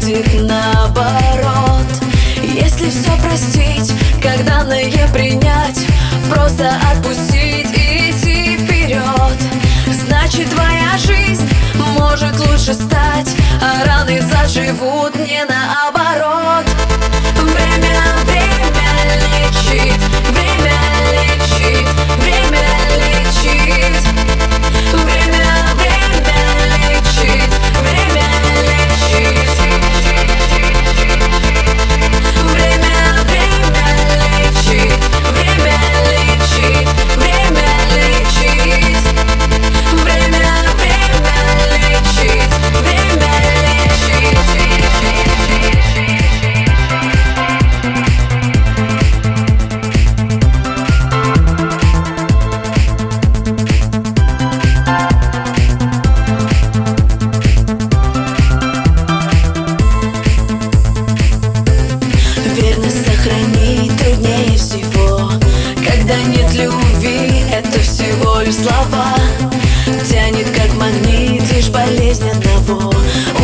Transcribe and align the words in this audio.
будет 0.00 0.42
наоборот. 0.42 1.86
Если 2.42 2.90
все 2.90 3.10
простить, 3.22 3.92
как 4.22 4.44
данное 4.44 4.90
принять 5.12 5.86
Просто 6.28 6.72
отпустить 6.90 7.68
и 7.76 8.10
идти 8.10 8.56
вперед 8.56 9.02
Значит 9.86 10.48
твоя 10.50 10.96
жизнь 10.98 11.48
может 11.98 12.38
лучше 12.38 12.74
стать 12.74 13.34
А 13.62 13.84
раны 13.86 14.20
заживут 14.22 15.14
не 15.16 15.44
наоборот 15.44 15.59
Сохранить 63.22 63.94
труднее 63.98 64.56
всего. 64.56 65.30
Когда 65.76 66.16
нет 66.22 66.54
любви, 66.54 67.44
это 67.52 67.78
всего 67.80 68.40
лишь 68.40 68.54
слова. 68.54 69.14
Тянет 70.08 70.48
как 70.56 70.72
магнит, 70.74 71.42
лишь 71.52 71.68
болезнь 71.68 72.26
одного. 72.30 72.90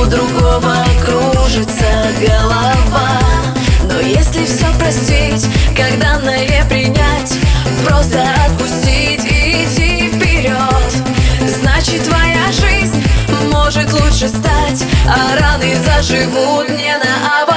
У 0.00 0.04
другого 0.06 0.76
кружится 1.04 2.06
голова. 2.20 3.18
Но 3.90 3.98
если 3.98 4.44
все 4.44 4.66
простить, 4.78 5.48
как 5.76 5.98
данное 5.98 6.64
принять 6.68 7.36
Просто 7.84 8.22
отпустить 8.46 9.24
и 9.24 9.64
идти 9.64 10.08
вперед 10.08 11.58
Значит 11.60 12.04
твоя 12.04 12.52
жизнь 12.52 13.02
может 13.50 13.92
лучше 13.92 14.28
стать 14.28 14.84
А 15.06 15.36
раны 15.40 15.74
заживут 15.84 16.68
не 16.70 16.96
наоборот 16.96 17.53